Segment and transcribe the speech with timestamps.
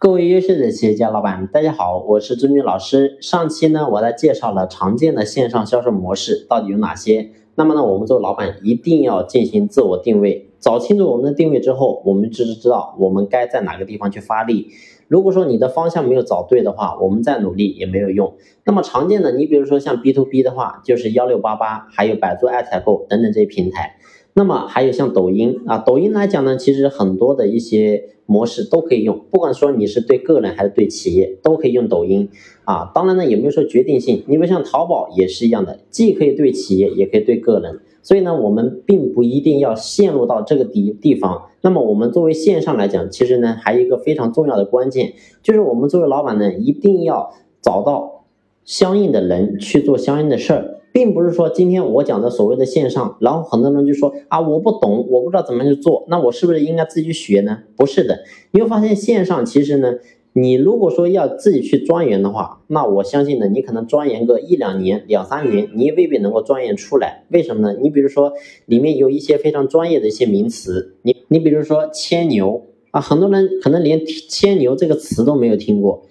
[0.00, 3.18] 各位优秀的企业家老板，大家好，我是朱军老师。
[3.20, 7.32] 上期呢，我在介绍了常见的线上销售模式到底有哪些。
[7.54, 14.68] 那么呢，我们做老板一定要进行自我定位，找清楚我们的定位之后，我们就是知道我们该在哪个地方去发力。
[15.06, 18.36] 如果说你的方向没有找对的话，我们再努力也没有用。
[18.64, 23.96] 那么常见的，你比如说像 B to B 的话，就是幺六八八，还有百度爱采购等等这些平台。
[24.34, 32.28] 那么还有像抖音啊，抖音来讲呢，其实很多的一些模式都可以用，不管说你是对个人还是对企业，都可以用抖音
[32.64, 32.90] 啊。
[32.94, 37.80] 当然呢，也没有说决定性，你比如像淘宝也是一样的，既可以对企业，也可以对个人。
[38.02, 41.48] 所以呢，我们并不一定要陷入到这个地地方。
[41.60, 48.24] 那么我们作为线上来讲，其实呢，还有一个非常重要的关键，就是我们作为老板呢，一定要找到
[48.64, 50.79] 相应的人去做相应的事儿。
[50.92, 57.60] 并不是说今天我讲的所谓的线上，然后很多人就说啊，我不懂，我不知道怎么去做，那我是不是应该自己去学呢？
[57.76, 58.20] 不是的，
[58.52, 59.94] 你会发现线上其实呢，
[60.32, 67.24] 你如果说要自己去钻研的话，那我相信呢，你可能钻研个一两年、两三年，你也未必能够钻研出来。
[67.30, 67.78] 为什么呢？
[67.80, 68.32] 你比如说
[68.66, 76.02] 里面有一些非常专业的一些名词，你你比如说牵牛啊，很多人可能连牵牛这个词都没有听过。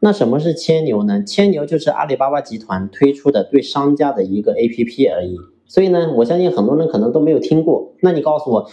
[0.00, 1.22] 那什么是千牛呢？
[1.22, 5.36] 千牛就是阿里巴巴集团推出的对商家的一个 APP 而已。
[5.66, 7.92] 所以呢，我相信很多人可能都没有听过。
[8.00, 8.70] 那你告诉我，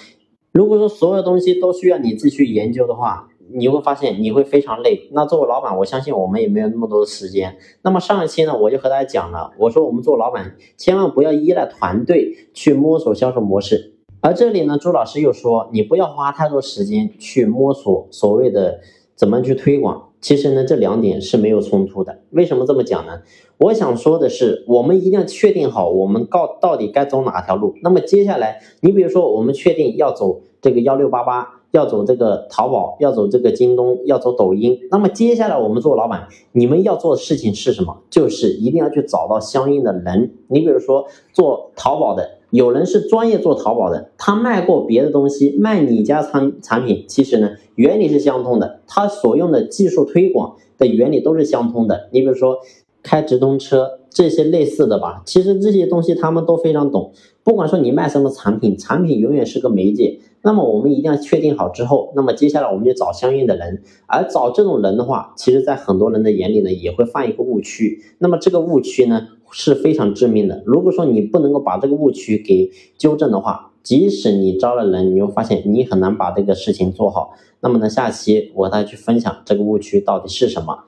[0.51, 5.09] 如果说所有东西都需要你自己去研究的话，你会发现你会非常累。
[5.11, 7.57] 那作为老板，我相信我们也没有那么多的时间。
[7.81, 13.95] 那么上一期呢，我就和大家讲了，我说我们做老板千万不要依赖团队去摸索销售模式。
[14.21, 18.79] 而这里呢，朱老师又说，你不要花太多时间去摸索所谓的
[19.15, 20.09] 怎么去推广。
[20.23, 22.19] 其实呢，这两点是没有冲突的。
[22.31, 23.21] 为什么这么讲呢？
[23.57, 27.75] 我想说的是，我们一定要确定好我们告到底该走哪条路。
[27.83, 34.79] 那么接下来，你比如说，我们确定要走这个幺六八八，要走这个淘宝，要走这个京东，要走抖音。
[34.89, 38.03] 那么接下来，我们做老板，你们要做的事情是什么？
[38.09, 40.31] 就是一定要去找到相应的人。
[40.47, 42.39] 你比如说，做淘宝的。
[42.53, 52.09] 有人是专业做淘宝的，他卖过别的东西，卖你家产产品，其实呢原理是相通的，他所用的技术推广的原理都是相通的。
[52.11, 52.59] 你比如说
[53.03, 57.11] 开直通车这些类似的吧，其实这些东西他们都非常懂。
[57.43, 60.19] 不管说你卖什么产品，产品永远是个媒介。
[60.45, 68.01] 那么我们一定要确定好之后，那么接下来我们就找相应的人，而找这种人的话，其实在很多人的眼里呢也会犯一个误区。
[68.19, 69.27] 那么这个误区呢？
[69.55, 70.63] 是非常致命的。
[70.65, 77.35] 如果说你不能够把这个误区给纠正的话，即使你招了人，你会发现你很难把这个事情做好。
[77.59, 80.85] 那么呢，下期我再去分享这个误区到底是什么。